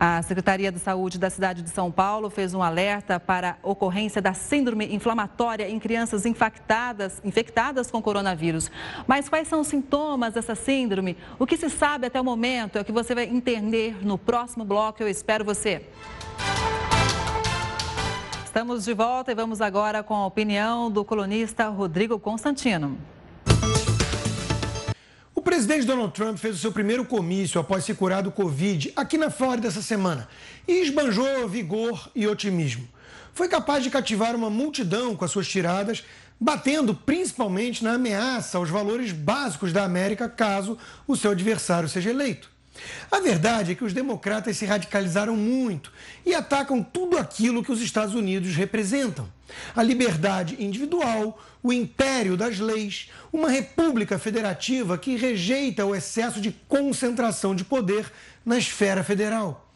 [0.00, 4.22] A Secretaria de Saúde da cidade de São Paulo fez um alerta para a ocorrência
[4.22, 8.70] da síndrome inflamatória em crianças infectadas, infectadas com coronavírus.
[9.08, 11.16] Mas quais são os sintomas dessa síndrome?
[11.36, 14.64] O que se sabe até o momento é o que você vai entender no próximo
[14.64, 15.02] bloco.
[15.02, 15.84] Eu espero você.
[18.44, 22.96] Estamos de volta e vamos agora com a opinião do colunista Rodrigo Constantino
[25.48, 29.30] presidente Donald Trump fez o seu primeiro comício após se curar do Covid aqui na
[29.30, 30.28] Flórida essa semana
[30.68, 32.86] e esbanjou vigor e otimismo.
[33.32, 36.04] Foi capaz de cativar uma multidão com as suas tiradas,
[36.38, 42.50] batendo principalmente na ameaça aos valores básicos da América caso o seu adversário seja eleito.
[43.10, 45.92] A verdade é que os democratas se radicalizaram muito
[46.24, 49.28] e atacam tudo aquilo que os Estados Unidos representam:
[49.74, 56.52] a liberdade individual, o império das leis, uma república federativa que rejeita o excesso de
[56.68, 58.10] concentração de poder
[58.44, 59.68] na esfera federal.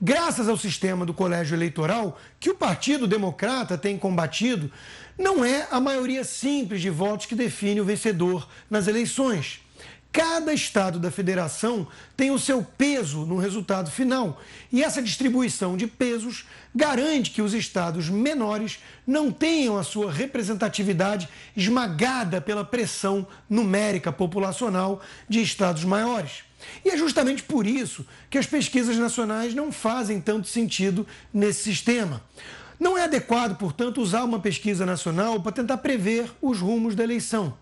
[0.00, 4.70] Graças ao sistema do colégio eleitoral que o Partido Democrata tem combatido,
[5.18, 9.60] não é a maioria simples de votos que define o vencedor nas eleições.
[10.10, 14.40] Cada estado da federação tem o seu peso no resultado final,
[14.72, 21.28] e essa distribuição de pesos garante que os estados menores não tenham a sua representatividade
[21.56, 26.42] esmagada pela pressão numérica populacional de estados maiores.
[26.84, 32.22] E é justamente por isso que as pesquisas nacionais não fazem tanto sentido nesse sistema.
[32.78, 37.56] Não é adequado, portanto, usar uma pesquisa nacional para tentar prever os rumos da eleição.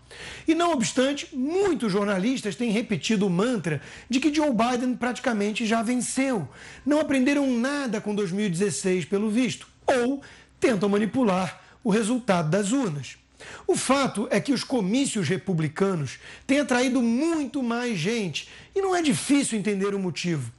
[0.47, 5.81] E não obstante, muitos jornalistas têm repetido o mantra de que Joe Biden praticamente já
[5.81, 6.47] venceu.
[6.85, 10.21] Não aprenderam nada com 2016, pelo visto, ou
[10.59, 13.17] tentam manipular o resultado das urnas.
[13.65, 19.01] O fato é que os comícios republicanos têm atraído muito mais gente e não é
[19.01, 20.51] difícil entender o motivo.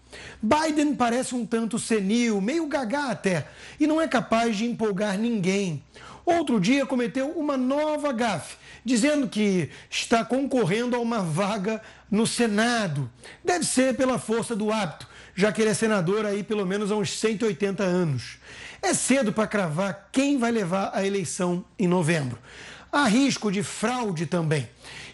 [0.43, 3.47] Biden parece um tanto senil, meio gagá até,
[3.79, 5.83] e não é capaz de empolgar ninguém.
[6.25, 13.11] Outro dia cometeu uma nova gafe, dizendo que está concorrendo a uma vaga no Senado.
[13.43, 16.97] Deve ser pela força do hábito, já que ele é senador aí pelo menos há
[16.97, 18.39] uns 180 anos.
[18.83, 22.39] É cedo para cravar quem vai levar a eleição em novembro.
[22.91, 24.69] Há risco de fraude também.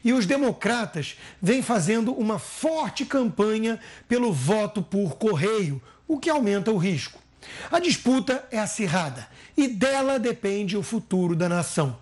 [0.04, 6.70] E os democratas vêm fazendo uma forte campanha pelo voto por correio, o que aumenta
[6.70, 7.18] o risco.
[7.70, 11.98] A disputa é acirrada e dela depende o futuro da nação.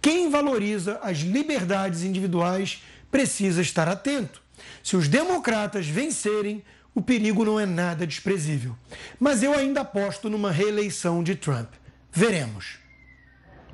[0.00, 4.42] Quem valoriza as liberdades individuais precisa estar atento.
[4.82, 6.62] Se os democratas vencerem,
[6.94, 8.76] o perigo não é nada desprezível.
[9.18, 11.70] Mas eu ainda aposto numa reeleição de Trump.
[12.12, 12.83] Veremos.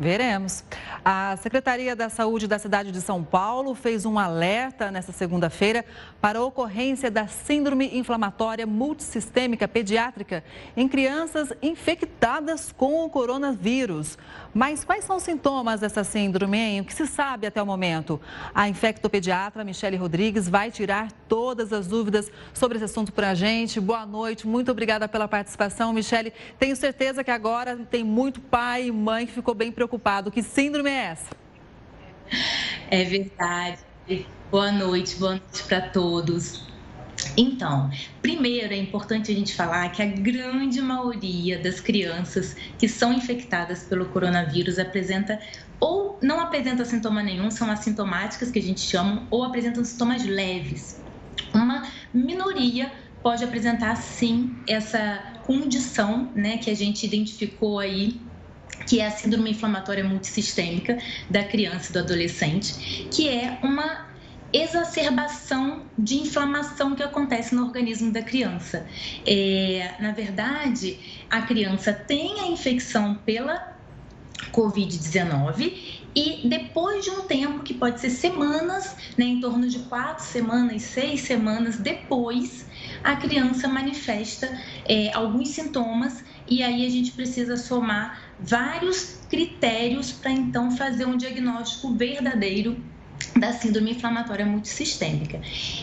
[0.00, 0.64] Veremos.
[1.04, 5.84] A Secretaria da Saúde da cidade de São Paulo fez um alerta nesta segunda-feira
[6.22, 10.42] para a ocorrência da síndrome inflamatória multissistêmica pediátrica
[10.74, 14.16] em crianças infectadas com o coronavírus.
[14.54, 16.80] Mas quais são os sintomas dessa síndrome, hein?
[16.80, 18.18] O que se sabe até o momento?
[18.54, 23.78] A infectopediatra Michele Rodrigues vai tirar todas as dúvidas sobre esse assunto para a gente.
[23.78, 26.32] Boa noite, muito obrigada pela participação, Michele.
[26.58, 30.30] Tenho certeza que agora tem muito pai e mãe que ficou bem preocupado preocupado.
[30.30, 31.30] Que síndrome é essa?
[32.88, 33.78] É verdade.
[34.50, 36.64] Boa noite, boa noite para todos.
[37.36, 37.90] Então,
[38.22, 43.82] primeiro é importante a gente falar que a grande maioria das crianças que são infectadas
[43.82, 45.38] pelo coronavírus apresenta
[45.78, 51.00] ou não apresenta sintoma nenhum, são assintomáticas que a gente chama, ou apresentam sintomas leves.
[51.54, 58.20] Uma minoria pode apresentar sim essa condição, né, que a gente identificou aí
[58.86, 64.10] que é a síndrome inflamatória multissistêmica da criança e do adolescente, que é uma
[64.52, 68.86] exacerbação de inflamação que acontece no organismo da criança.
[69.26, 73.78] É, na verdade, a criança tem a infecção pela
[74.52, 80.24] Covid-19 e depois de um tempo, que pode ser semanas, né, em torno de quatro
[80.24, 82.66] semanas, seis semanas depois,
[83.04, 84.50] a criança manifesta
[84.84, 91.16] é, alguns sintomas e aí a gente precisa somar vários critérios para então fazer um
[91.16, 92.76] diagnóstico verdadeiro
[93.36, 95.40] da síndrome inflamatória multissistêmica.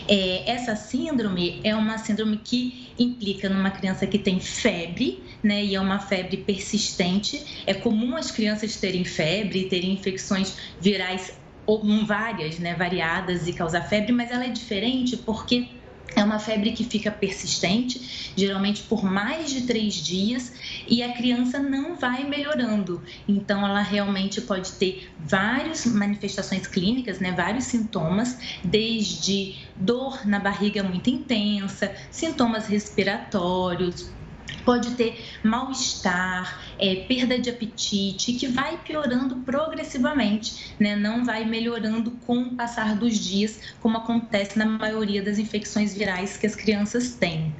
[0.08, 5.74] É, essa síndrome é uma síndrome que implica numa criança que tem febre, né, e
[5.74, 7.62] é uma febre persistente.
[7.66, 11.32] É comum as crianças terem febre, terem infecções virais
[11.64, 15.77] ou várias, né, variadas e causar febre, mas ela é diferente porque
[16.16, 20.52] é uma febre que fica persistente, geralmente por mais de três dias,
[20.86, 23.02] e a criança não vai melhorando.
[23.26, 30.82] Então, ela realmente pode ter várias manifestações clínicas, né, vários sintomas, desde dor na barriga
[30.82, 34.17] muito intensa, sintomas respiratórios,
[34.64, 40.96] pode ter mal-estar, é, perda de apetite, que vai piorando progressivamente, né?
[40.96, 46.36] não vai melhorando com o passar dos dias, como acontece na maioria das infecções virais
[46.36, 47.54] que as crianças têm.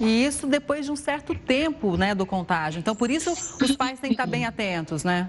[0.00, 2.78] E isso depois de um certo tempo né, do contágio.
[2.78, 5.28] Então, por isso, os pais têm que estar bem atentos, né?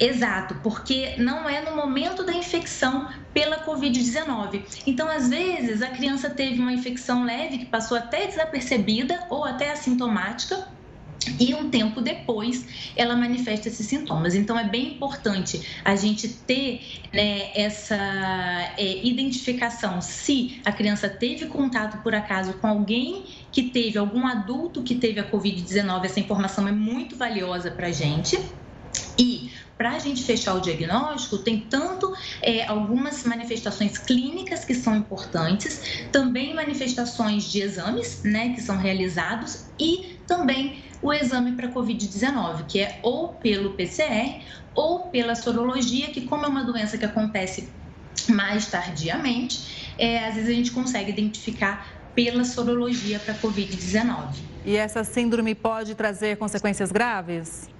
[0.00, 4.62] Exato, porque não é no momento da infecção pela Covid-19.
[4.86, 9.72] Então, às vezes, a criança teve uma infecção leve que passou até desapercebida ou até
[9.72, 10.68] assintomática,
[11.38, 14.34] e um tempo depois ela manifesta esses sintomas.
[14.34, 16.80] Então é bem importante a gente ter
[17.12, 17.96] né, essa
[18.76, 24.82] é, identificação se a criança teve contato por acaso com alguém que teve, algum adulto
[24.82, 26.04] que teve a Covid-19.
[26.04, 28.38] Essa informação é muito valiosa para a gente.
[29.18, 32.12] E para a gente fechar o diagnóstico, tem tanto
[32.42, 39.66] é, algumas manifestações clínicas que são importantes, também manifestações de exames, né, que são realizados
[39.78, 44.42] e também o exame para Covid-19, que é ou pelo PCR
[44.74, 47.68] ou pela sorologia, que como é uma doença que acontece
[48.28, 54.34] mais tardiamente, é, às vezes a gente consegue identificar pela sorologia para Covid-19.
[54.64, 57.70] E essa síndrome pode trazer consequências graves?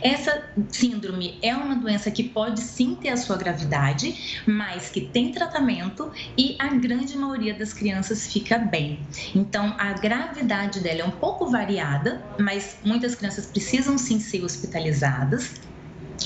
[0.00, 5.32] Essa síndrome é uma doença que pode sim ter a sua gravidade, mas que tem
[5.32, 9.08] tratamento e a grande maioria das crianças fica bem.
[9.34, 15.54] Então, a gravidade dela é um pouco variada, mas muitas crianças precisam sim ser hospitalizadas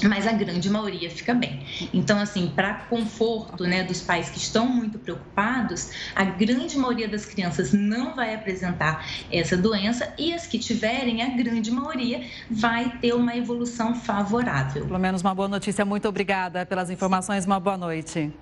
[0.07, 1.65] mas a grande maioria fica bem.
[1.93, 7.25] Então, assim, para conforto né, dos pais que estão muito preocupados, a grande maioria das
[7.25, 13.15] crianças não vai apresentar essa doença e as que tiverem, a grande maioria vai ter
[13.15, 14.87] uma evolução favorável.
[14.87, 15.85] Pelo menos uma boa notícia.
[15.85, 17.45] Muito obrigada pelas informações.
[17.47, 18.33] Uma boa noite.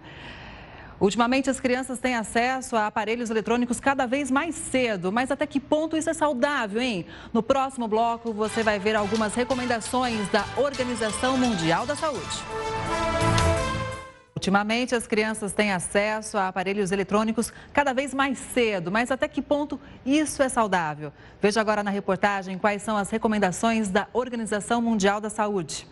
[0.98, 5.60] Ultimamente, as crianças têm acesso a aparelhos eletrônicos cada vez mais cedo, mas até que
[5.60, 7.04] ponto isso é saudável, hein?
[7.34, 12.42] No próximo bloco, você vai ver algumas recomendações da Organização Mundial da Saúde.
[14.34, 19.42] Ultimamente, as crianças têm acesso a aparelhos eletrônicos cada vez mais cedo, mas até que
[19.42, 21.12] ponto isso é saudável?
[21.42, 25.86] Veja agora na reportagem quais são as recomendações da Organização Mundial da Saúde.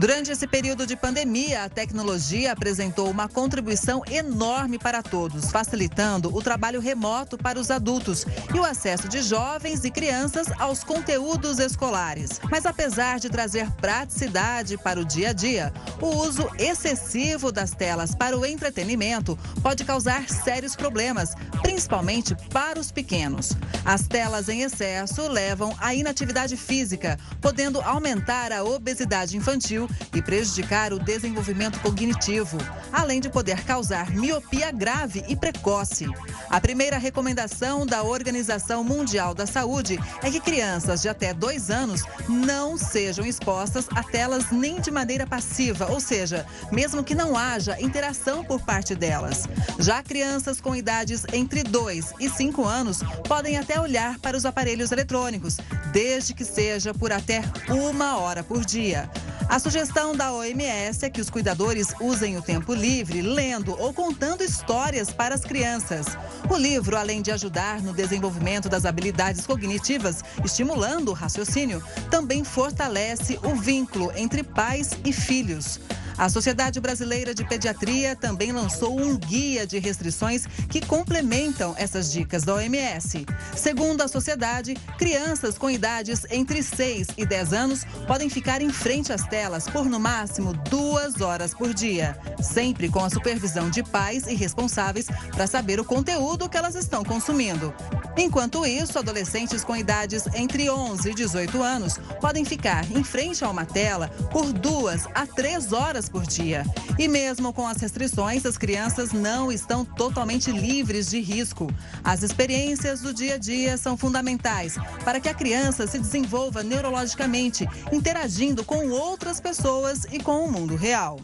[0.00, 6.40] Durante esse período de pandemia, a tecnologia apresentou uma contribuição enorme para todos, facilitando o
[6.40, 8.24] trabalho remoto para os adultos
[8.54, 12.40] e o acesso de jovens e crianças aos conteúdos escolares.
[12.50, 15.70] Mas apesar de trazer praticidade para o dia a dia,
[16.00, 22.90] o uso excessivo das telas para o entretenimento pode causar sérios problemas, principalmente para os
[22.90, 23.50] pequenos.
[23.84, 30.92] As telas em excesso levam à inatividade física, podendo aumentar a obesidade infantil e prejudicar
[30.92, 32.58] o desenvolvimento cognitivo,
[32.92, 36.06] além de poder causar miopia grave e precoce.
[36.48, 42.02] A primeira recomendação da Organização Mundial da Saúde é que crianças de até dois anos
[42.28, 47.80] não sejam expostas a telas nem de maneira passiva, ou seja, mesmo que não haja
[47.80, 49.48] interação por parte delas.
[49.78, 54.92] Já crianças com idades entre 2 e 5 anos podem até olhar para os aparelhos
[54.92, 55.56] eletrônicos,
[55.92, 59.08] desde que seja por até uma hora por dia.
[59.50, 64.44] A sugestão da OMS é que os cuidadores usem o tempo livre lendo ou contando
[64.44, 66.06] histórias para as crianças.
[66.48, 73.40] O livro, além de ajudar no desenvolvimento das habilidades cognitivas, estimulando o raciocínio, também fortalece
[73.42, 75.80] o vínculo entre pais e filhos.
[76.20, 82.42] A Sociedade Brasileira de Pediatria também lançou um guia de restrições que complementam essas dicas
[82.42, 83.24] da OMS.
[83.56, 89.14] Segundo a sociedade, crianças com idades entre 6 e 10 anos podem ficar em frente
[89.14, 94.26] às telas por no máximo duas horas por dia, sempre com a supervisão de pais
[94.26, 97.72] e responsáveis para saber o conteúdo que elas estão consumindo.
[98.14, 103.48] Enquanto isso, adolescentes com idades entre 11 e 18 anos podem ficar em frente a
[103.48, 106.64] uma tela por duas a três horas por dia.
[106.98, 111.72] E mesmo com as restrições, as crianças não estão totalmente livres de risco.
[112.04, 117.66] As experiências do dia a dia são fundamentais para que a criança se desenvolva neurologicamente,
[117.92, 121.20] interagindo com outras pessoas e com o mundo real.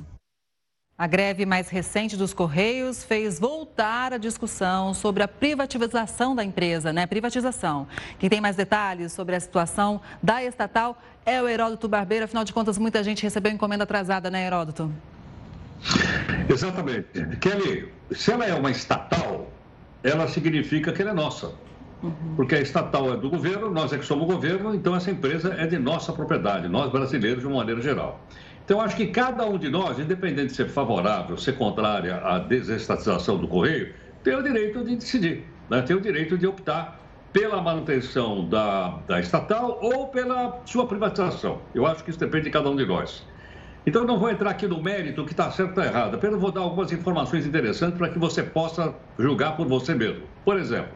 [0.99, 6.91] A greve mais recente dos Correios fez voltar a discussão sobre a privatização da empresa,
[6.91, 7.07] né?
[7.07, 7.87] Privatização.
[8.19, 12.25] Quem tem mais detalhes sobre a situação da estatal é o Heródoto Barbeiro.
[12.25, 14.91] Afinal de contas, muita gente recebeu encomenda atrasada, né, Heródoto?
[16.49, 17.37] Exatamente.
[17.43, 19.51] Kelly, se ela é uma estatal,
[20.03, 21.53] ela significa que ela é nossa.
[22.03, 22.37] Uhum.
[22.37, 25.55] Porque a estatal é do governo, nós é que somos o governo, então essa empresa
[25.59, 28.19] é de nossa propriedade, nós brasileiros de uma maneira geral.
[28.67, 33.39] Então, acho que cada um de nós, independente de ser favorável, ser contrária à desestatização
[33.39, 33.95] do Correio,
[34.25, 35.83] tem o direito de decidir, né?
[35.83, 37.01] tem o direito de optar
[37.33, 41.63] pela manutenção da, da estatal ou pela sua privatização.
[41.73, 43.25] Eu acho que isso depende de cada um de nós.
[43.87, 46.51] Então, não vou entrar aqui no mérito que está certo ou tá errado, apenas vou
[46.51, 50.25] dar algumas informações interessantes para que você possa julgar por você mesmo.
[50.45, 50.91] Por exemplo,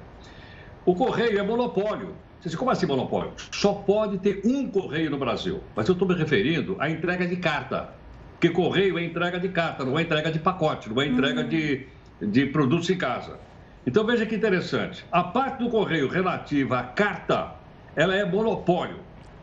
[0.84, 2.16] o Correio é monopólio.
[2.40, 3.32] Você diz, como assim monopólio?
[3.52, 5.60] Só pode ter um correio no Brasil.
[5.76, 7.90] Mas eu estou me referindo à entrega de carta.
[8.32, 11.48] Porque correio é entrega de carta, não é entrega de pacote, não é entrega uhum.
[11.48, 11.86] de,
[12.22, 13.38] de produtos em casa.
[13.86, 15.04] Então veja que interessante.
[15.12, 17.52] A parte do correio relativa à carta,
[17.94, 18.96] ela é monopólio.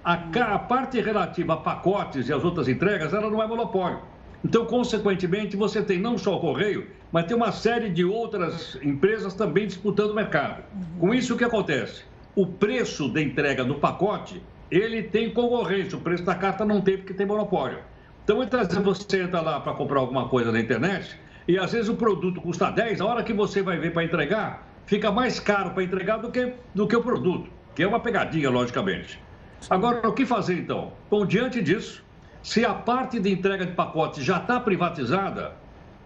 [0.03, 3.99] A, a parte relativa a pacotes e as outras entregas, ela não é monopólio.
[4.43, 9.35] Então, consequentemente, você tem não só o correio, mas tem uma série de outras empresas
[9.35, 10.63] também disputando o mercado.
[10.99, 12.03] Com isso, o que acontece?
[12.37, 16.95] O preço da entrega no pacote, ele tem concorrência, o preço da carta não tem
[16.95, 17.79] porque tem monopólio.
[18.23, 21.89] Então, muitas vezes você entra lá para comprar alguma coisa na internet e às vezes
[21.89, 25.71] o produto custa 10, a hora que você vai ver para entregar, fica mais caro
[25.71, 29.19] para entregar do que, do que o produto, que é uma pegadinha, logicamente.
[29.67, 30.93] Agora, o que fazer então?
[31.09, 32.05] Bom, diante disso,
[32.43, 35.55] se a parte de entrega de pacotes já está privatizada,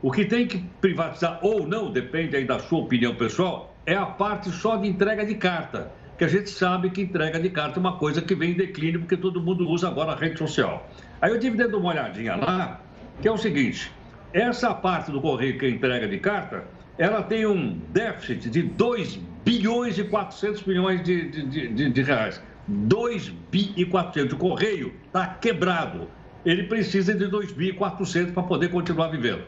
[0.01, 4.05] o que tem que privatizar ou não, depende aí da sua opinião pessoal, é a
[4.05, 5.91] parte só de entrega de carta
[6.21, 8.99] que a gente sabe que entrega de carta é uma coisa que vem em declínio,
[8.99, 10.87] porque todo mundo usa agora a rede social.
[11.19, 12.79] Aí eu tive dando uma olhadinha lá,
[13.19, 13.91] que é o seguinte:
[14.31, 16.63] essa parte do correio que é entrega de carta,
[16.99, 22.39] ela tem um déficit de 2 bilhões e 400 milhões de, de, de, de reais.
[22.67, 24.33] 2 bi e 400.
[24.33, 26.07] O correio está quebrado.
[26.45, 29.41] Ele precisa de 2 bi e 400 para poder continuar vivendo,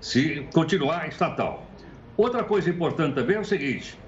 [0.00, 1.70] se continuar estatal.
[2.16, 3.98] Outra coisa importante também é o seguinte,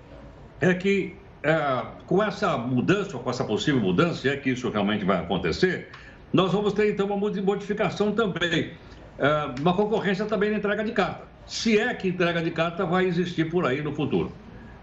[0.59, 1.15] é que
[1.49, 5.89] é, com essa mudança, com essa possível mudança, se é que isso realmente vai acontecer,
[6.31, 8.73] nós vamos ter então uma modificação também,
[9.19, 11.27] é, uma concorrência também na entrega de carta.
[11.47, 14.31] Se é que entrega de carta vai existir por aí no futuro.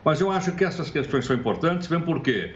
[0.03, 2.55] Mas eu acho que essas questões são importantes, mesmo porque,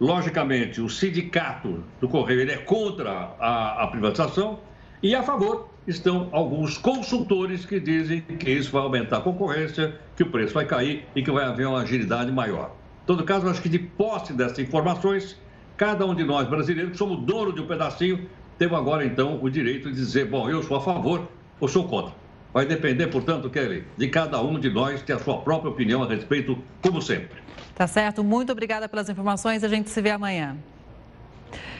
[0.00, 4.58] logicamente, o sindicato do Correio ele é contra a, a privatização
[5.00, 10.24] e a favor estão alguns consultores que dizem que isso vai aumentar a concorrência, que
[10.24, 12.82] o preço vai cair e que vai haver uma agilidade maior.
[13.06, 15.38] Todo caso, acho que de posse dessas informações,
[15.76, 18.28] cada um de nós brasileiros, que somos dono de um pedacinho,
[18.58, 21.28] temos agora então o direito de dizer, bom, eu sou a favor
[21.60, 22.14] ou sou contra.
[22.52, 26.08] Vai depender, portanto, Kelly, de cada um de nós ter a sua própria opinião a
[26.08, 27.42] respeito, como sempre.
[27.74, 28.22] Tá certo.
[28.22, 29.64] Muito obrigada pelas informações.
[29.64, 30.56] A gente se vê amanhã.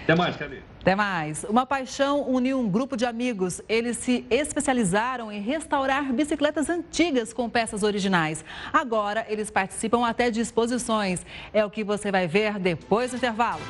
[0.04, 0.62] Até mais, Kelly.
[0.82, 1.44] Até mais.
[1.44, 3.62] Uma paixão uniu um grupo de amigos.
[3.66, 8.44] Eles se especializaram em restaurar bicicletas antigas com peças originais.
[8.70, 11.24] Agora, eles participam até de exposições.
[11.54, 13.62] É o que você vai ver depois do intervalo.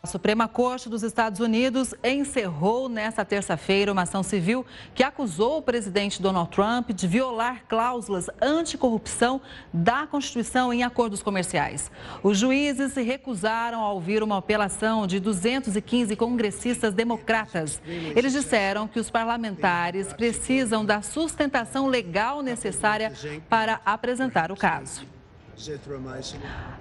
[0.00, 5.62] A Suprema Corte dos Estados Unidos encerrou nesta terça-feira uma ação civil que acusou o
[5.62, 9.40] presidente Donald Trump de violar cláusulas anticorrupção
[9.72, 11.90] da Constituição em acordos comerciais.
[12.22, 17.82] Os juízes se recusaram a ouvir uma apelação de 215 congressistas democratas.
[18.14, 23.12] Eles disseram que os parlamentares precisam da sustentação legal necessária
[23.48, 25.17] para apresentar o caso.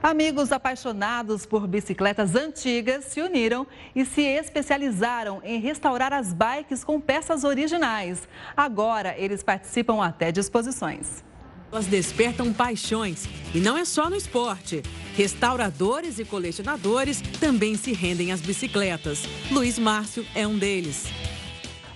[0.03, 3.65] Amigos apaixonados por bicicletas antigas se uniram
[3.95, 8.27] e se especializaram em restaurar as bikes com peças originais.
[8.55, 11.23] Agora, eles participam até de exposições.
[11.71, 14.81] Elas despertam paixões e não é só no esporte.
[15.15, 19.23] Restauradores e colecionadores também se rendem às bicicletas.
[19.51, 21.07] Luiz Márcio é um deles.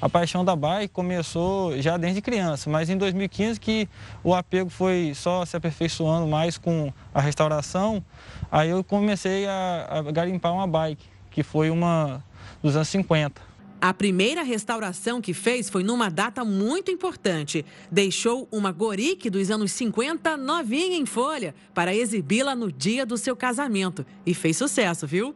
[0.01, 3.87] A paixão da bike começou já desde criança, mas em 2015 que
[4.23, 8.03] o apego foi só se aperfeiçoando mais com a restauração,
[8.51, 12.23] aí eu comecei a, a garimpar uma bike, que foi uma
[12.63, 13.51] dos anos 50.
[13.79, 17.63] A primeira restauração que fez foi numa data muito importante.
[17.91, 23.35] Deixou uma Gorique dos anos 50 novinha em folha para exibi-la no dia do seu
[23.35, 24.05] casamento.
[24.23, 25.35] E fez sucesso, viu?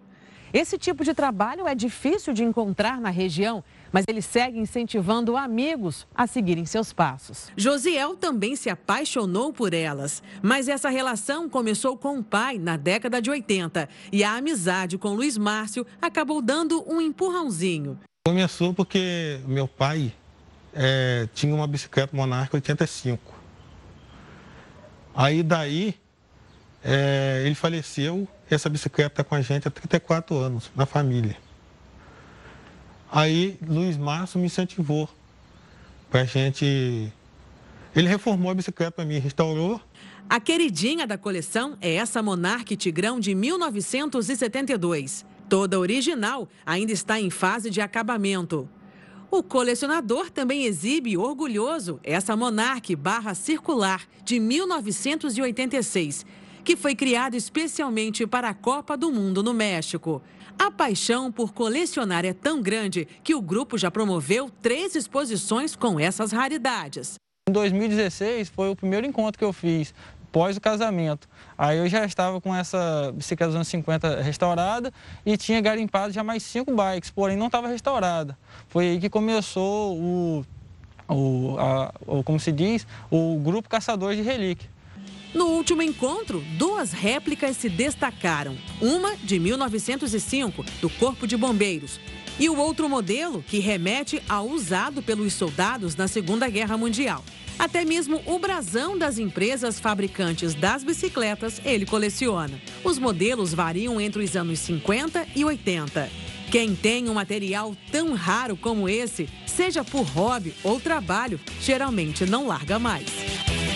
[0.53, 3.63] Esse tipo de trabalho é difícil de encontrar na região
[3.95, 7.49] mas ele segue incentivando amigos a seguirem seus passos.
[7.55, 13.21] Josiel também se apaixonou por elas, mas essa relação começou com o pai na década
[13.21, 17.97] de 80 e a amizade com Luiz Márcio acabou dando um empurrãozinho.
[18.27, 20.13] Começou porque meu pai
[20.73, 23.33] é, tinha uma bicicleta Monarca 85.
[25.15, 25.95] Aí daí
[26.83, 31.44] é, ele faleceu, essa bicicleta está com a gente há 34 anos, na família.
[33.11, 35.09] Aí Luiz Márcio me incentivou
[36.09, 37.11] para a gente.
[37.95, 39.79] Ele reformou a bicicleta para mim, restaurou.
[40.27, 45.25] A queridinha da coleção é essa Monarch Tigrão de 1972.
[45.47, 48.67] Toda original ainda está em fase de acabamento.
[49.29, 56.25] O colecionador também exibe orgulhoso essa Monarch barra circular de 1986,
[56.63, 60.21] que foi criada especialmente para a Copa do Mundo no México.
[60.57, 65.99] A paixão por colecionar é tão grande que o grupo já promoveu três exposições com
[65.99, 67.15] essas raridades.
[67.47, 69.93] Em 2016 foi o primeiro encontro que eu fiz
[70.31, 71.29] pós o casamento.
[71.57, 74.91] Aí eu já estava com essa bicicleta dos anos 50 restaurada
[75.25, 78.37] e tinha garimpado já mais cinco bikes, porém não estava restaurada.
[78.67, 80.45] Foi aí que começou o,
[81.07, 84.74] o, a, o como se diz, o grupo Caçadores de Relíquia.
[85.35, 88.57] No último encontro, duas réplicas se destacaram.
[88.79, 91.99] Uma de 1905, do Corpo de Bombeiros,
[92.39, 97.21] e o outro modelo que remete ao usado pelos soldados na Segunda Guerra Mundial.
[97.59, 102.57] Até mesmo o brasão das empresas fabricantes das bicicletas ele coleciona.
[102.81, 106.09] Os modelos variam entre os anos 50 e 80.
[106.49, 112.47] Quem tem um material tão raro como esse, seja por hobby ou trabalho, geralmente não
[112.47, 113.74] larga mais.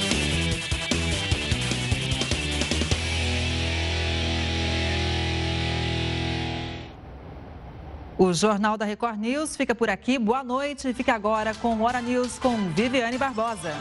[8.22, 10.20] O Jornal da Record News fica por aqui.
[10.20, 10.94] Boa noite.
[10.94, 13.72] Fica agora com Hora News com Viviane Barbosa.